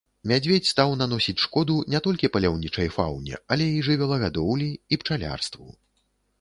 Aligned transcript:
Мядзведзь 0.29 0.69
стаў 0.69 0.93
наносіць 1.01 1.43
шкоду 1.45 1.75
не 1.95 1.99
толькі 2.09 2.31
паляўнічай 2.37 2.91
фауне, 2.97 3.35
але 3.57 3.65
і 3.77 3.85
жывёлагадоўлі, 3.91 4.71
і 4.95 5.03
пчалярству. 5.03 5.67